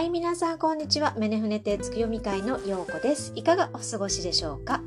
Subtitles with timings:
[0.00, 1.14] はい、皆さんこんにちは。
[1.18, 3.32] メネフネテ月読み会のようこです。
[3.34, 4.80] いかがお過ごしでしょうか？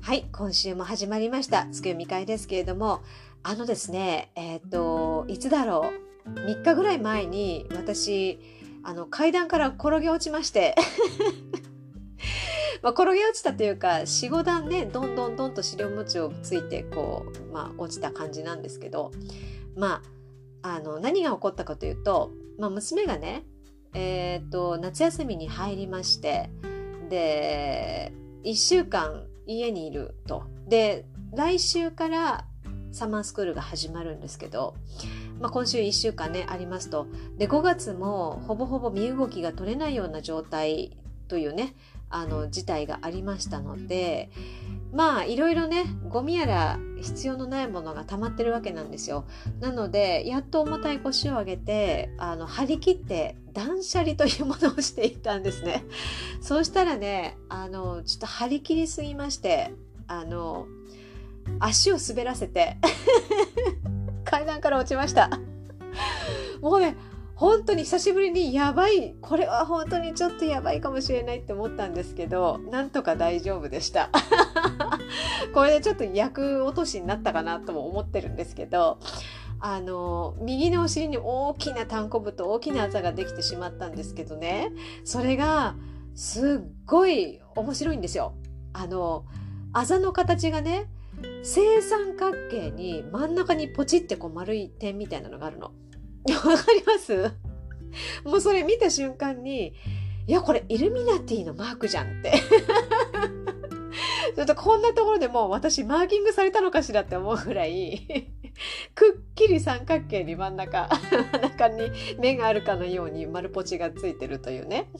[0.00, 1.66] はい、今週も始まりました。
[1.66, 3.02] 月読み会ですけれども、
[3.42, 5.92] あのですね、えっ、ー、と、いつだろ
[6.24, 8.40] う、3日ぐらい前に私、
[8.82, 10.74] あの階段から転げ落ちまして。
[12.80, 19.12] ま、転げ落ちたというか45段ねどんどんどんと資料餅をついてこう、まあ、落ちた感じなんですけど。
[19.76, 20.14] まあ
[20.66, 23.44] あの何が起こったかというとまあ、娘がね、
[23.94, 26.50] えーと、夏休みに入りまして
[27.08, 28.12] で
[28.44, 30.44] 1週間家にいると。
[30.68, 32.46] で来週から
[32.92, 34.76] サマースクールが始まるんですけど、
[35.40, 37.06] まあ、今週1週間ねありますと。
[37.36, 40.96] で5月もほぼほぼ身動きが取れないような状態
[41.28, 41.74] というね
[42.08, 44.30] あの事態がありましたので
[44.94, 49.26] まあいろいろねゴミやら必要のないものが溜まってるわけなんですよ。
[49.60, 55.84] なのでやっと重たい腰を上げてあの張り切って断捨離というものをしていたんですね。
[56.40, 59.74] そうしたらねあのちょっと張り切りすぎまして
[60.06, 60.66] あの
[61.58, 62.76] 足を滑らせて
[64.24, 65.28] 階段から落ちました。
[66.62, 66.96] もうね
[67.44, 74.08] 本当に久しぶりにやばいこれは本当にちょっとやばいかもしれないって思ったんですけどなんとか大丈夫でした
[75.52, 78.98] これでちょっと役落としになったかなとも思ってるんですけど
[79.60, 84.72] あの右のお尻に大きな単行部と大きなあざができてしまったんですけどね
[85.04, 85.76] それが
[86.14, 88.32] すっごい面白いんですよ。
[88.72, 89.26] あの
[89.74, 90.86] あざの形がね
[91.42, 95.72] 正三角形に真ん中にポチってこう丸い点みたいなのがあるの。
[96.32, 97.32] わかります？
[98.24, 99.74] もうそれ見た瞬間に、
[100.26, 102.32] いや、これイルミナティのマークじゃんって。
[104.34, 108.28] ちょっとこんなところでもう私マーキングされたのかしらって思うぐらい
[108.94, 110.88] くっきり三角形に真ん中、
[111.32, 114.90] 真ん中に目があるかのように丸ポチがついてるというね。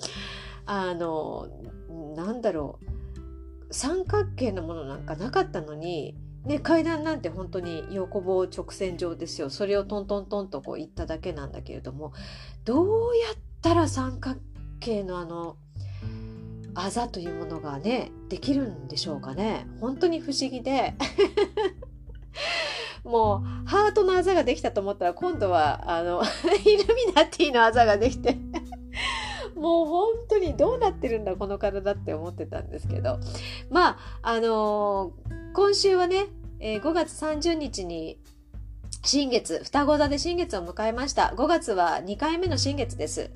[0.66, 1.48] あの、
[2.14, 3.74] なんだろう。
[3.74, 9.48] 三角形のものなんかなかったのに、ね、階段なんて本当に横棒直線上ですよ。
[9.48, 12.12] それをトントントンとこう行っただけなんだけれども、
[12.64, 14.38] どうやったら三角
[14.78, 15.56] 形のあの、
[16.74, 19.66] あざというものがね、できるんでしょうかね。
[19.80, 20.94] 本当に不思議で。
[23.04, 26.22] もう、ハートのあざができたと思ったら、今度は、あの、
[26.64, 28.38] イルミナティのあざができて
[29.56, 33.18] もう本当にどうなってるんだ、この体って思ってたんですけど。
[33.70, 36.26] まあ、あのー今週はね、
[36.58, 38.18] えー、5月30日に
[39.04, 41.32] 新月、双子座で新月を迎えました。
[41.36, 43.30] 5月は2回目の新月です。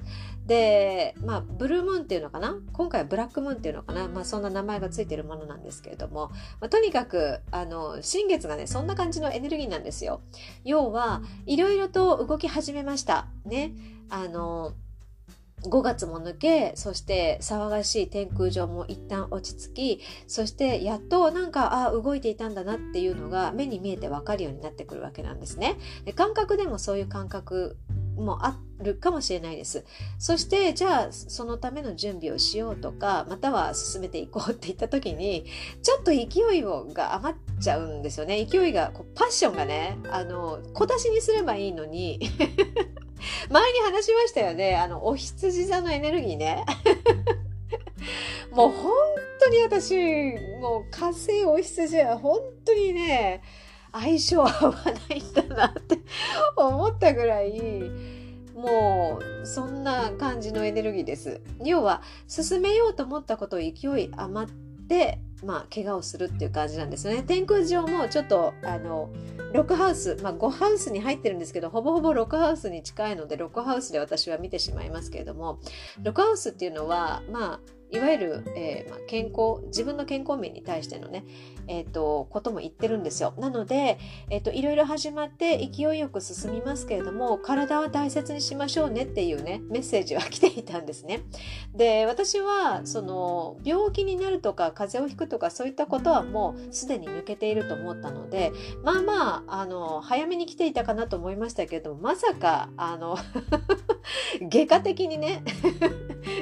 [0.44, 2.56] で、まあ、ブルームーンっていうのかな？
[2.72, 4.08] 今回はブラックムーンっていうのかな？
[4.08, 6.30] まあ、そんな名前がついてるものなんですけれども、
[6.60, 10.22] まあ、とにかく、あの、新月がね、そんな感じのエネルギーなんですよ。
[10.64, 13.28] 要は、いろいろと動き始めました。
[13.44, 13.74] ね。
[14.10, 14.74] あの、
[15.64, 25.76] 5月も抜け、そして騒がしい天空上も一旦落ち着き、そしてやっとなんか、あ動いていたんだなっていうのが目に見えてわかるようになってくるわけなんですね。
[26.04, 27.76] で感覚でもそういう感覚
[28.20, 29.84] もあるかもしれないです。
[30.18, 35.46] そして、じゃあ、そのための準備をしようとか、または進めていこうって言った時に、
[35.82, 38.44] ちょっと勢いをが余っちゃうんですよね。
[38.44, 42.20] 勢いが、こうパッションがね、あの、小出しにすればいいのに
[43.50, 44.76] 前に話しましたよね。
[44.76, 46.64] あの、お羊座のエネルギーね。
[48.50, 48.92] もう本
[49.40, 49.94] 当に私、
[50.60, 53.42] もう火星お羊は本当にね、
[53.92, 54.74] 相性合わ
[55.08, 55.98] ないんだなって
[56.56, 57.60] 思ったぐらい、
[58.54, 61.40] もうそんな感じのエネルギーです。
[61.64, 64.52] 要は進めようと思ったことを勢い余っ
[64.88, 67.22] てまあ、怪我をするっていう感じなんですね。
[67.22, 69.10] 天空上もちょっと、あの、
[69.52, 75.60] 6ハウス、まあ、5ハウスに入ってるんですけど、ほぼほぼ6ハウスに近いので、6ハウスで私は見てしまいますけれども、
[76.02, 77.60] 6ハウスっていうのは、まあ、
[77.90, 81.24] いわゆる、えーまあ、健康、自分の健康面に対してのね、
[81.66, 83.34] えっ、ー、と、ことも言ってるんですよ。
[83.38, 83.98] なので、
[84.30, 91.22] えっ、ー、と、いろいろ始まって勢いよく進みますけれども、体は大切にしましょうねっていうね、メッセージは来ていたんですね。
[91.74, 98.52] で、私は、その、病気になるとか、風邪をひくとか、そういったことはもうすでに抜けていると思ったので、
[98.82, 103.16] まあまあ、あの、早めに来ていたかなと思いましたけれども、まさか、あの
[104.40, 105.42] 外科的にね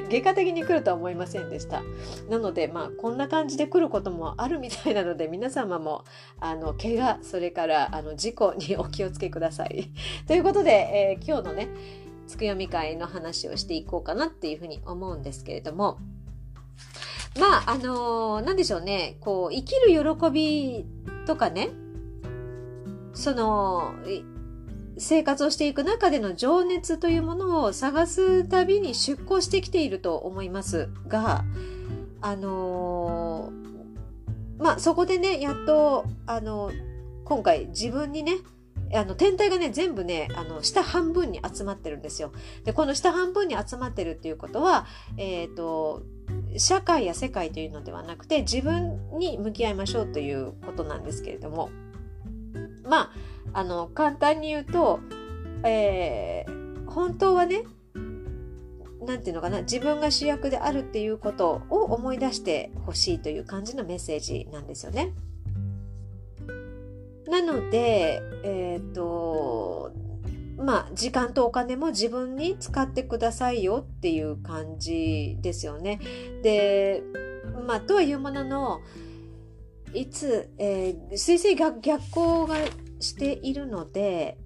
[0.09, 1.83] 外科的に来るとは思いませんでした。
[2.29, 6.05] なので、まあ、こんな感じで来ることもあるみたいなので、皆様も、
[6.41, 9.91] あの、怪我、それから、あの、事故に お気をつけください。
[10.27, 11.69] ということで、えー、今日のね、
[12.27, 15.99] つくよみ会の話をしていこうかなっていうふうに思うんですけれども、
[17.39, 20.87] まあ、あのー、でしょうね、こう、生きる喜び
[21.27, 21.71] とかね、
[23.13, 23.95] その、
[24.99, 31.45] 生活をしていく中での情熱というものを探すたびに出向してきていると思いますが、
[32.21, 36.73] あのー、まあそこでねやっとあの
[37.25, 38.39] 今回自分にね
[38.95, 42.33] あの天体がね全部ねあの下半分に集まってるんですよ。
[42.65, 46.03] でこの下半分に集まってるっていうことは、えーと、
[46.57, 51.71] 社会や世界というのではなくて自分に向き合いましょうということなんですけれども
[52.89, 53.13] ま
[53.53, 55.01] ああの簡単に言うと、
[55.65, 57.65] えー、本当はね
[59.07, 65.15] 何て言うのかな自分が主役であるっていうことを思い出してほしいという感じのメッセージなんですよね。
[67.29, 69.93] なので、えっ、ー、と、
[70.57, 76.01] まあ、時間とお金も自分に使ってくださいよっていう感じですよね。
[76.43, 77.03] で、
[77.67, 78.81] まあ、とはいうものの、
[79.97, 82.57] いつ、えー、水星が逆行が
[83.01, 84.37] しているので、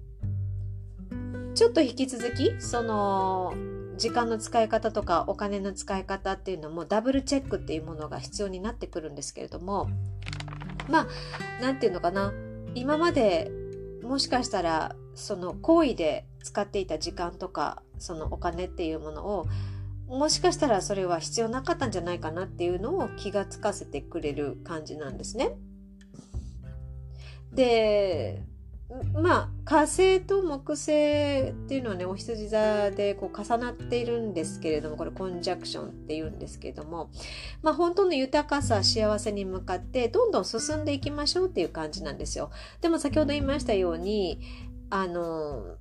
[1.55, 3.53] ちょっと引き続き、その、
[3.97, 9.89] 時間の使い方とかお金の使い方っていうのもダブルチェックっていうものが必要になってくるんですけれども、
[10.89, 12.33] まあ、なんていうのかな。
[12.73, 13.51] 今まで
[14.01, 19.45] もしかしたらその行為で使っていた時間とかそのお金っていうものを
[20.11, 25.55] もしかしたらそれは必要なかったんじゃないかなっていうのを気がつかせてくれる感じなんですね。
[27.53, 28.43] で
[29.13, 37.09] まあ火星と木星っていうのはねお羊座でこう重なっているんですけれどもこれコンジャクションっていうんですけれども
[37.61, 42.51] まあ本当の豊かさ幸せに向かってどんどん進んでいきましょうっていう感じなんですよ。
[42.81, 44.39] でも先ほど言いましたように
[44.89, 45.77] あの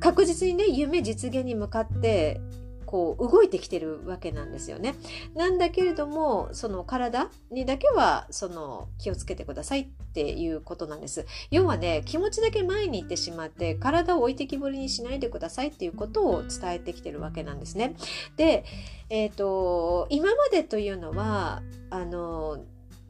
[0.00, 2.42] 確実にね夢実現に向かって
[2.90, 4.96] こう動いてきてるわけなんですよね。
[5.36, 11.24] なんだけれどもその体にだけはその気をつけてくださいっていうことなんです。
[11.52, 17.94] 要はね気持ちだけ前に行ってしまって体を置いてきぼりにしないでくださいっていうことを伝えてきてるわけなんですね。
[18.36, 18.64] で、
[19.08, 22.58] えっ、ー、と今までというのはあの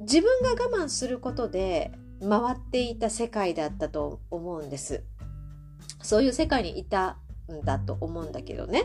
[0.01, 1.91] 自分が我慢することで
[2.21, 5.05] 回っていた世界だったと思うんです。
[6.03, 7.17] そういう世界にいた
[7.51, 8.85] んだと思うんだけどね。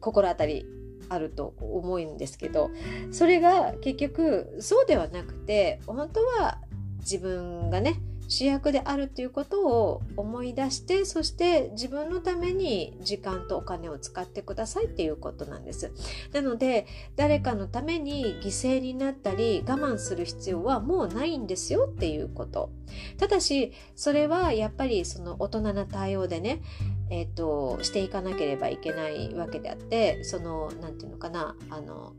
[0.00, 0.66] 心当たり
[1.08, 2.70] あると思うんですけど
[3.10, 6.58] それが結局そうではなくて本当は
[7.00, 8.00] 自分がね
[8.30, 15.92] 主役であるということを思い出してそして自分のために時間とお金を使ってくださいっていうことなんです。
[16.32, 16.86] なので
[17.16, 22.70] 誰かのために犠牲になったり我慢する必要はもうないんですよっていうこと。
[23.18, 26.62] ただしそれはやっぱりその大人な対応でね
[27.10, 32.14] えーと、していかなければいけないわけであってその何て言うのかなあの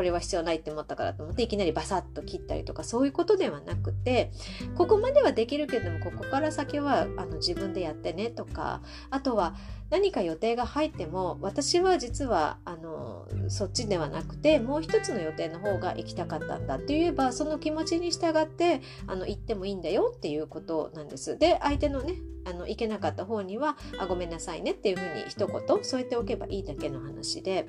[0.00, 4.32] これは必要ないって思ったからと思っていきなりバサッと切ったりとかそういうことではなくて
[4.74, 8.80] ここまではできるけどもここから先はあの自分でやってねとか
[9.10, 9.54] あとは
[9.90, 21.36] 何か予定が入っても私は実はあのそっちではなくてもう一つの予定の方が行きたかったんだって言えばその気持ちに従ってあの行ってもいいんだよっていうことなんです。
[21.36, 22.14] で相手のね
[22.46, 27.66] あの行けなかった方にはあごめんなさいねっていうふうに一言添えておけばいいだけの話で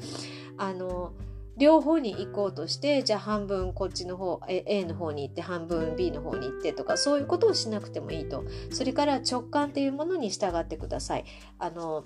[0.57, 1.11] あの
[1.57, 8.43] 両方に行こうとしてじゃあ半分こっちの方 A の方に行って半分 B の方に行ってとかそういうことをしなくてもいいと。
[8.71, 11.25] それから直感っていうものに従ってください。
[11.59, 12.03] あの、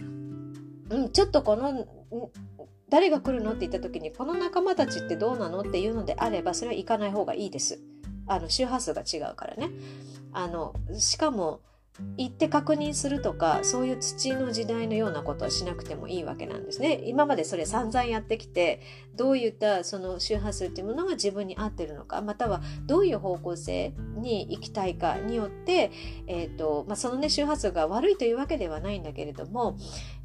[0.89, 1.85] うん、ちょっとこの
[2.89, 7.79] 誰が来るのって言った時にこの仲間たちってどうなのっていうのであればそれは行かない方がいいです。
[8.27, 9.69] あの周波数が違うからね。
[10.33, 11.61] あのしかも
[12.17, 17.01] 行って確認するとかそういう土の時代のようなことはしなくてもいいわけなんですね。
[17.05, 18.81] 今までそれ散々やってきて
[19.15, 25.91] どういったその周波数っていうものが自分に合ってるのかまたはどういう方向性に行きたいかによって、
[26.27, 29.77] えーとまあ、そのね周波数が悪いというわけではないんだけれども、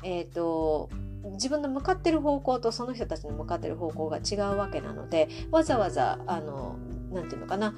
[0.02, 0.90] えーと
[1.34, 6.78] 自分の向かってる方向とその人たちの向かってる方向が違うわけなのでわざわざあの
[7.12, 7.74] 何て言うのかな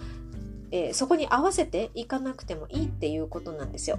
[0.73, 3.99] えー、そこに合わせていかなくてもいいっていうことなんですよ。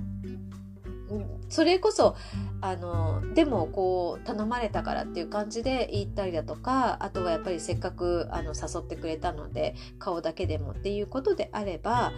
[1.49, 2.15] それこそ
[2.61, 12.13] あのでもこう頼まれたからっていう感じで言ったりだとかあとはやっぱりせっかくあの誘ってくれたので顔だけでもっていうことであれば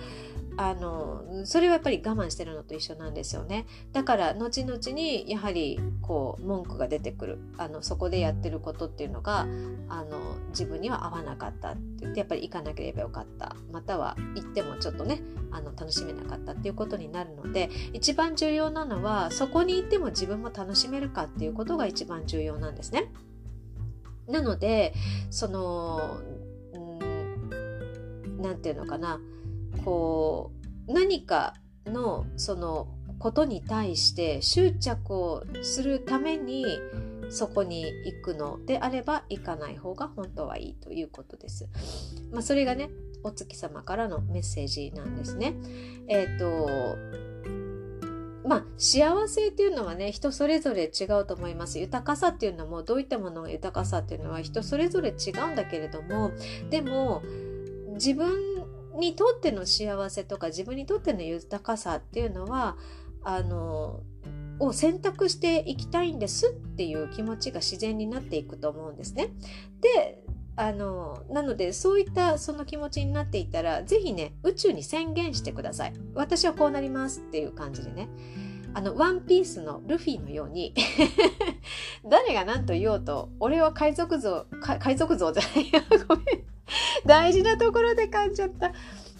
[0.57, 3.65] あのそれはやっぱり我慢してるのと一緒なんですよね。
[3.91, 7.39] だから後々にやはりこう文句が出てくる。
[7.57, 9.47] あのそこでやってることっていうのが
[9.89, 13.55] あの自分には合わなかったって言ってやっぱり行かなければよかった。
[13.71, 15.21] または行ってもちょっとね
[15.51, 23.11] あの楽しめなかったっていうことになるので一番重要なのはそこに行っても自分も楽しめるかっていうことが一番重要なんですね。
[24.27, 24.93] なので
[25.29, 26.17] その
[28.39, 29.19] 何て言うのかな。
[29.83, 30.51] こ
[30.87, 31.55] う何か
[31.85, 32.87] のその
[33.19, 36.65] ことに対して執着をするために
[37.29, 41.67] そこに行くのであれば行かない方が本当はいいということです。
[42.31, 42.89] まあ、それがね
[43.23, 45.55] お月様からのメッセージなんですね。
[46.07, 46.67] えっ、ー、と
[48.47, 56.31] まあ幸せっていうのはね人それぞれ違うと思います豊かさっていうのもどういったものが豊かさっていうのは人それぞれ違うんだけれども
[56.69, 57.23] でも
[57.95, 58.54] 自分
[58.99, 62.77] にとっての幸せとか自分にとっての豊かさっていうのは
[63.23, 64.01] あの
[64.59, 69.29] を選択していきたいんですっていう気持ちが自然になっていくと思うんですね。
[69.81, 70.23] で
[70.57, 75.93] あのなのでそういったその気持ちになっていたら是非ね宇宙に宣言してください。
[76.13, 78.07] 私はこうなりますっていう感じでね。
[78.73, 80.73] あのワンピースのルフィのように
[82.03, 86.54] 誰が何と言おうと俺は海賊像海賊像じゃないよごめん
[87.05, 88.71] 大事なところで噛んじゃった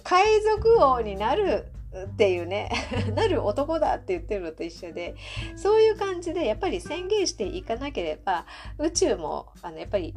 [0.03, 1.65] 海賊王になる
[2.05, 2.69] っていうね
[3.15, 5.15] なる男だって言ってるのと一緒で
[5.55, 8.45] そういう感じでやっぱり宣言していかなければ
[8.77, 10.13] 宇宙もあのやっぱり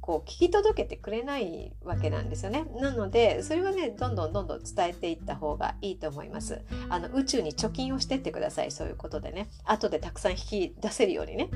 [0.00, 2.64] こう聞き届けてくれないわけなんですよね。
[2.80, 6.62] なのでそれはねどんどんどんどん伝えていった方がいいと思います。
[6.88, 11.48] あの宇宙に貯金をしてってくださいそういうことでね後でたくさん引き出せるようにね。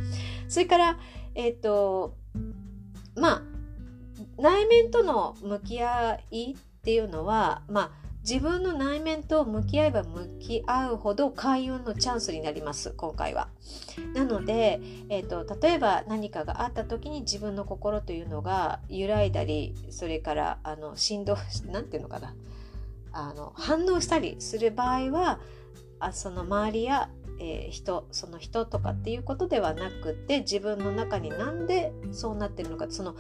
[0.49, 0.99] それから
[1.35, 2.15] えっ、ー、と
[3.17, 3.54] まあ
[4.39, 13.49] 内面との向き合いっていうのはまあ自分の内面と向き合えば向き合うほど開運のチャンスになります今回は。
[14.15, 22.35] なので、えーと、例えば何かがあった時に自分の心というのが揺らいだりそれからあの振動何て言うのかな
[23.13, 25.39] あの反応したりする場合は
[26.01, 33.17] あその周りやえー、人その人とかっていうことではなくて自分の中になんでそうなってるのかその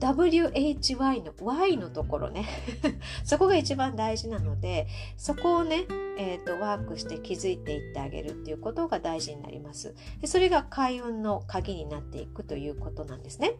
[0.00, 2.46] WHY の Y のところね。
[3.24, 4.86] そこが一番大事なので
[5.16, 5.86] そこをね、
[6.18, 9.94] えーと、ワークして気づいていってあげるっていうことが大事になります。
[10.20, 13.56] でそれが開運の鍵になっていくということなんですね。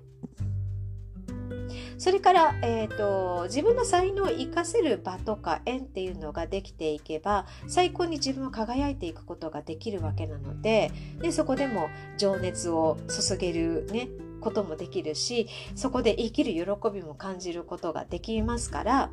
[1.99, 14.09] それから、えーと、自分の才能を生かせる場とか縁っていうのができていけば最高に自分は輝いていくことができるわけなのででそこでも情熱を注げるね
[14.41, 19.11] こともできるしそこで生きる喜びも感じることができますから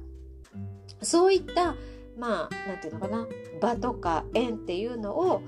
[1.01, 1.75] そういった
[2.17, 3.27] まあ何て言うのかな
[3.61, 5.41] 場とか縁っていうのを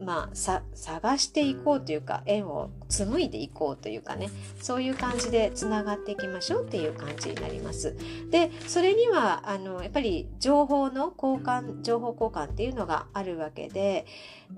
[0.00, 4.30] まあ、探していこうというか縁を紡いでいこうというかね
[4.60, 7.94] そういう感じでつながっていきましょうっていう感じになります。
[8.30, 14.06] でそれにはあのやっぱり情報の交換情報交換っていうのがあるわけで、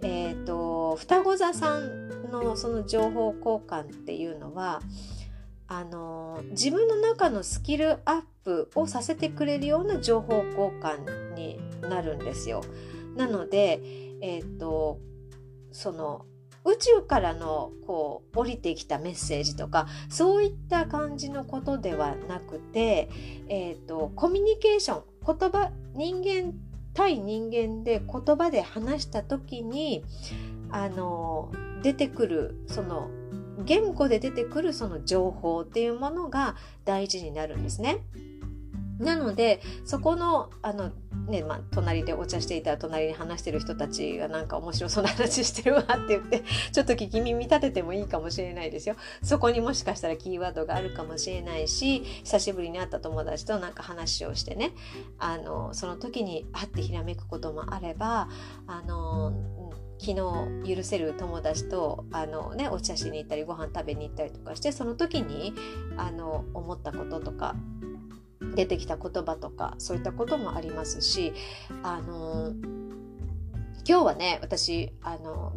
[0.03, 4.81] えーと、双子座さんのその情報交換っていうのは
[5.67, 12.63] あの自分の中のスキルアップをさせてくれるような情報交換になるんですよ。
[13.17, 13.81] なので、
[14.21, 15.01] えーと
[15.73, 16.25] その
[16.65, 23.11] 宇宙からのこう降りてきたメッセージとかそういった感じのことではなくて、
[23.49, 26.55] えーと、コミュニケーション言葉人間
[26.95, 30.05] 対人間で言葉で話した時に
[30.71, 31.51] あの
[31.83, 33.11] 出てくるその
[33.65, 37.99] 言語で出てくるその情報っていうものが大事になるんですね。
[38.99, 40.93] なのでそこのあの
[41.27, 46.43] ねまあ、隣でお茶していたら隣に話してる人たちがなんか面白そうな話してるわって言って
[46.73, 48.97] ちょっと聞き耳立ててもいいかもしれないですよ。
[49.23, 54.73] そこにもしかしたらキーワードがあるかもしれないし久しぶりに会った友達となんか話をしてね
[55.19, 58.29] あのその時に会ってひらめくこともあれば
[58.67, 59.33] あの
[59.99, 65.55] 昨日許せる友達とあの、ね、お茶しに行ったりご飯食べに行ったりとかしてその時に
[65.97, 67.55] あの思ったこととか
[68.55, 71.33] 出てきた言葉とかそういったこともありますし
[71.83, 72.53] あの
[73.89, 75.55] 今日はね私あの、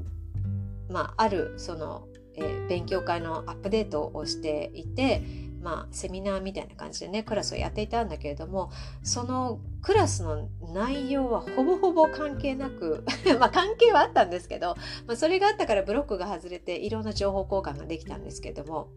[0.90, 5.22] まあ、あるその、えー、勉強会のアップデートをしていて
[5.66, 13.04] まあ、セミナーみたいな感じでねクラスをやっていたんだけれどもそのクラスの内容はほぼほぼ関係なく
[13.40, 14.76] まあ関係はあったんですけど、
[15.08, 18.90] まあ、それがあったからブロックが外れていろんな情報交換ができたんですけども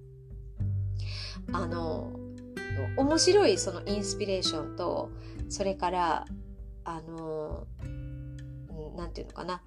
[1.55, 2.11] あの
[2.97, 5.11] 面白いそのインスピレーションと
[5.49, 6.27] それから
[6.85, 7.67] あの
[8.97, 9.63] 何て言うのかな、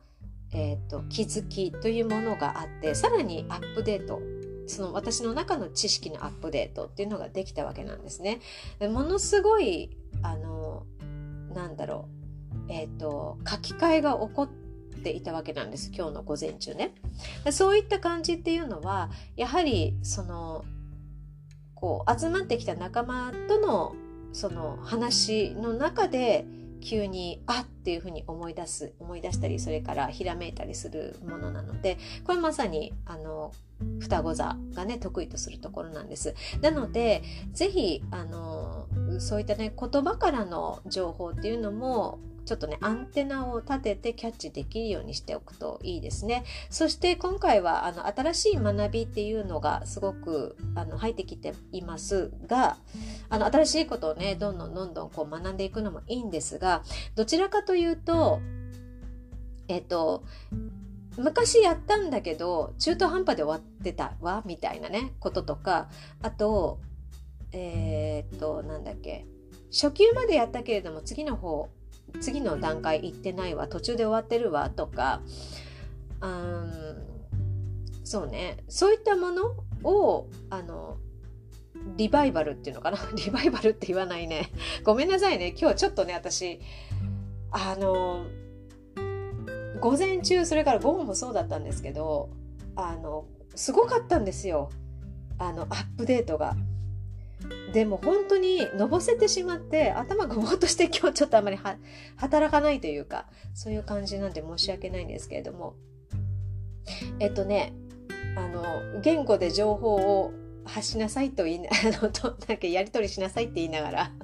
[0.54, 4.20] えーと、気づきというものがあってさらにアップデート
[4.68, 8.40] その私の中の知識のアップデートっていうのができたわけなんですね。
[8.80, 10.86] ものすごいあの
[11.54, 12.08] なんだろ
[12.68, 14.48] うえっ、ー、と書き換えが起こっ
[15.04, 16.94] ていたわけなんです今日の午前中ね。
[17.52, 20.64] そういった感じっていうのはやはりその
[21.82, 23.96] こう集まってきた仲間との
[24.32, 26.46] その話の中で
[26.80, 33.52] 急にあっていうふうに思い出す思い出したりそれからひらめいたりするものなのでこれまさにあの
[34.00, 36.36] 双子座がね得意とするところなんです。
[36.62, 37.24] なので
[37.54, 38.88] 是非あの
[39.20, 42.20] そういったね言葉からの情報っていうのも
[42.52, 46.44] ちょっとねアンテナを立ててキャッチできるようにしておくといいですね。
[46.70, 52.76] そして今回はあの新しい学びっていうのがすごくあの入ってきていますが
[53.30, 56.84] あの新しいことをねどんどんどんどんこう学んでいくのもいいんですが
[57.16, 58.42] どちらかというと
[59.70, 60.26] えっ、と
[61.16, 65.88] 昔やったんだけど中途半端で終わってたわみたいなねこととか
[66.22, 66.80] あと
[67.54, 69.26] えー、っとなんだっけ
[69.72, 71.70] 初級までやったけれども次の方
[72.20, 75.22] 次の段階行ってないわ途中で終わってるわとか
[76.22, 77.12] うん
[78.12, 78.58] そうね。
[78.68, 80.98] そういったものをあの
[81.96, 82.98] リバイバルっていうのかな？
[83.16, 84.50] リバイバルって言わないね。
[84.84, 85.56] ごめんなさいね。
[85.58, 86.60] 今日ちょっとね私
[87.52, 88.26] あの
[89.80, 92.30] 午前中それから午後もそうだったんですけど
[92.76, 93.26] あの
[93.56, 94.70] すごかったんですよ。
[95.38, 96.56] あのアップデートが。
[97.74, 101.58] でも本当にのぼせてしまって頭がぼーっとして今日ちょっとあまり
[102.18, 105.76] 働かないというかそういう感じなんで申し訳ないんですけれども。
[107.20, 107.74] えっとね
[108.36, 110.34] あの言語で情報を
[110.66, 111.72] 発しなさいと言い あ
[112.02, 114.12] のとなんかやり取りしなさいって言いながら。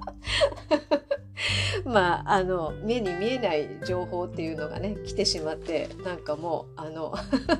[1.85, 7.13] まああの目に見えない情報っていうのがね来てしまってなんかもうあの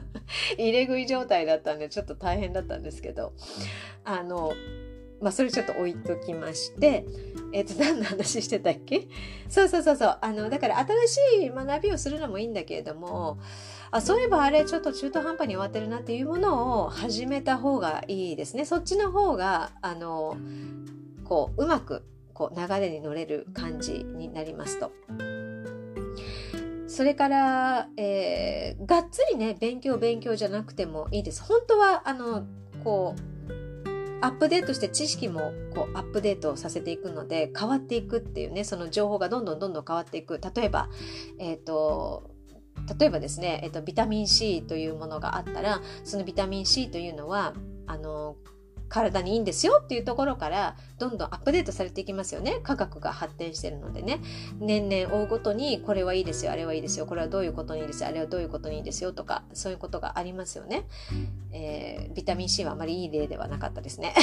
[0.58, 3.34] 入れ食い状態だったんでちょっと大変だったんですけど。
[4.04, 4.54] あの
[5.22, 7.06] まあそれちょっと置いときまして
[7.54, 9.08] えっ、ー、と何の話してたっけ？
[9.50, 11.08] そうそうそうそうあのだから新
[11.42, 13.38] しい学びをするのもいいんだけれども
[13.92, 20.38] あそういえばあれちょっと中途半端に終わってるなっていうものを始めた方がいいですねそっちの方があの
[21.24, 24.92] こううまくこう流れに乗れる感じになりますと。
[26.88, 31.44] それから、えー、がっつりね勉強勉強じゃなくてもいいです。
[31.44, 32.46] 本当はあの
[32.84, 33.37] こう
[34.22, 40.40] アップデートして知識もこうアップデートさせていくので変わっていくっていうねその情報がどんどんどんどん変わっていく。
[40.56, 40.90] 例えば
[41.40, 42.32] えっ、ー、と
[43.00, 47.54] 例えばですね、えっ、と、ビタミン C というものがあったらそのビタミン C というのは
[47.86, 48.38] あの
[48.90, 52.60] 体にいいんですよっていうところからどんどんアップデートされていきますよね。
[52.64, 54.20] 科学が発展してるのでね。
[54.60, 60.86] 年々追うごとにこれはいいですよあれはいいですよこれはどういうことにいいですよあれはどういうことにいいですよとかそういうことがありますよね、
[61.52, 64.14] えー、ビタミン C はあまりいい例ではなかったですね、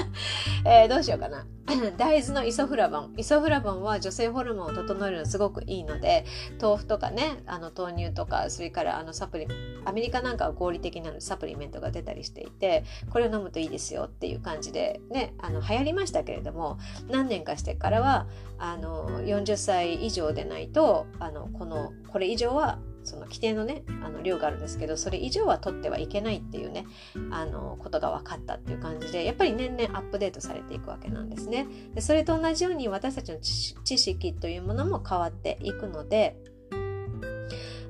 [0.64, 1.46] えー、どうしようかな。
[1.96, 3.14] 大豆のイソフラボン。
[3.16, 6.24] イソフラボンは女性ホルモンを整えるのすごくいいので
[6.60, 9.46] 豆腐とかねあの豆乳とかそれからあのサプリ
[9.84, 18.26] アメリカなんかは合理的なサプリメントが出たりしていてこれを飲むといいですよっていう感じでねあの流行りましたけれども何年かしてからは
[18.58, 26.86] あの40歳以上でないとあのこのこれ以上はその規定のねあの量があるんですけどそれ以上は取ってはいけないっていうね
[27.30, 31.66] あのことが分かったっていう感じでやっぱり年々アップデートされていくわけなんですね。
[31.94, 36.36] でそれと同じように私たちの知識というものも変わっていくので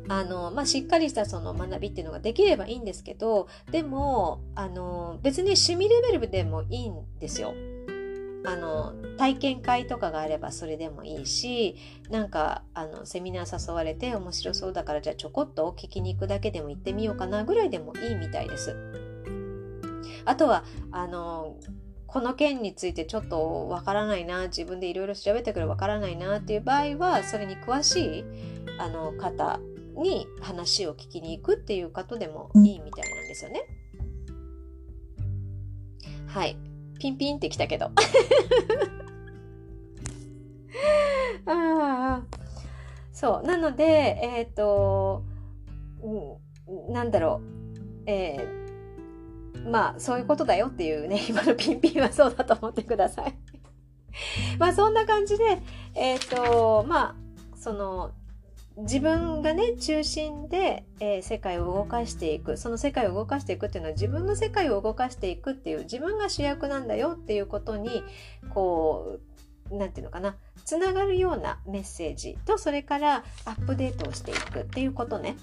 [0.08, 7.54] あの、まあ、しっかりしたその学びっていうのができればいいんですけど、でも、あの、別に趣味レベルでもいいんですよ。
[8.44, 11.76] あの体験会とかがあればそれでもいいし
[12.10, 18.76] なんかあのセミナー誘われて面白そうだからじゃあちょこっと聞きに行くだけでも行ってみようかなぐらいでもいいみたいです。
[20.24, 21.56] あとはあの
[22.06, 28.24] この件についてちょっとわからないな自分でいろいろ調べてくるわからないなっていう場合はそれに詳しい
[28.78, 29.60] あの方
[29.96, 33.62] に話を聞きに行くっていうことでもいいみたいなんですよね。
[36.26, 36.56] はい。
[36.98, 37.90] ピンピンってきたけど。
[41.46, 42.22] あ
[43.12, 43.46] そう。
[43.46, 45.24] なので、えっ、ー、と、
[46.02, 48.10] うん、なんだろう。
[48.10, 53.34] えー、まあ、そういうことだよっていうね、 今のピンピンはそうだと思ってください。
[54.58, 55.62] まあ、そんな感じで、
[55.94, 58.12] えっ、ー、と、まあ、その、
[58.76, 62.58] 自分がね中心で、えー、世界を動かしていく。
[62.58, 68.02] その世界を動かしていくっていうのは自分の世界を動かしていくっていう自分が主役なんだよっていうことに
[68.50, 69.18] こ
[69.70, 70.36] う何て言うのかな。
[70.64, 75.36] つながるようなメッセージとそれからアップデートをしていくっていうことね。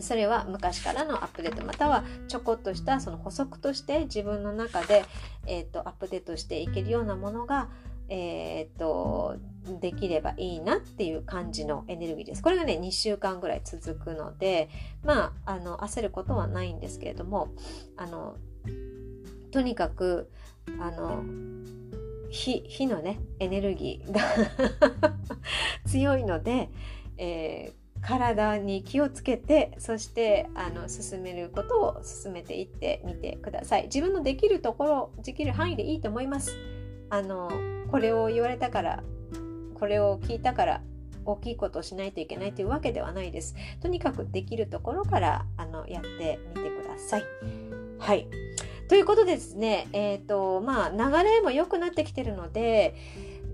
[0.00, 1.64] それは昔からのアップデート。
[1.64, 5.04] またはちょこっとしたその補足として自分の中で、
[5.46, 7.68] えーと、とアップデートしていけるようなものが
[8.08, 9.36] えー、っと
[9.80, 12.42] できればいいなっていう感じのエネルギーです。
[12.42, 14.68] これがね2週間ぐらい続くので
[15.04, 17.48] まああの焦ることはないんですけれども
[17.96, 18.36] あの
[19.50, 20.30] とにかく
[20.80, 21.22] あの
[22.30, 24.20] 火火のねエネルギーが
[25.86, 26.70] 強いので、
[27.16, 36.54] えー体に気をつけてそしてあの進めることを進めていってみてください自分のできるところできる範囲でいいと思います
[37.08, 37.50] あの
[37.94, 39.04] これを言われたから
[39.74, 40.80] これを聞いたから
[41.24, 43.54] 大きいことをしないといけないというわけではないです。
[43.80, 47.24] とにかくできるところからあのやってみてください。
[48.00, 48.26] はい。
[48.88, 52.96] ということでですねえっ、ー、とまあ流れも良くなってきてるので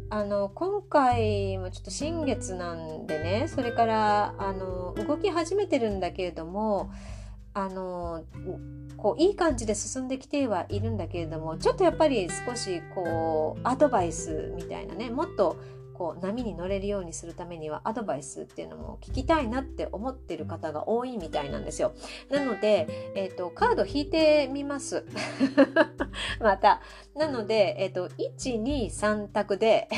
[0.09, 6.91] あの今回もちょっと新月なんでねそれからあの動き始めてるんだけれども
[7.53, 8.25] あの
[9.03, 15.57] こういい感じで進んできてはいるんだけれどもちょっとやっぱり少しこうアドバイスみたいなねもっと
[16.01, 21.93] こう波に乗れるようにするためにはアドバイスっていうのも聞きたいなって思ってる方が多いみたいなんですよ。
[22.31, 25.05] なので、えーと、カード引いてみます。
[26.41, 26.81] また。
[27.15, 29.89] なので、えーと、123択で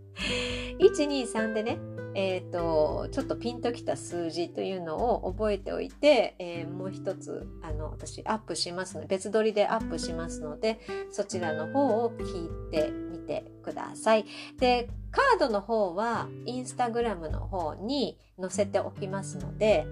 [0.78, 10.80] 123でねえーと、ちょっとピンときた数字というのを覚えておいて、えー、もう一つあの私アップしますので別撮りでアップしますので
[11.10, 14.26] そちらの方を聞いてみてください。
[14.58, 19.86] でカードの方はインスタグラムの方に載せておきますので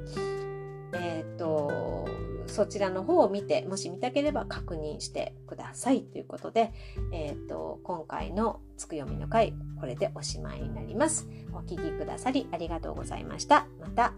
[0.93, 2.09] え、ー、と
[2.49, 6.73] そちらの方を見て、もし見たければ確認してくださいということで、
[7.13, 11.29] え、ー、と、今回のつく読みの回、これでおしまいになります。
[11.53, 13.67] お聴きくださりありがとうございました。
[13.81, 14.15] また、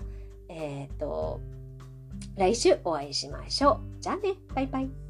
[0.48, 1.40] え、ー、と、
[2.36, 3.80] 来週お会いしましょう。
[4.00, 5.09] じゃあね、バイバイ。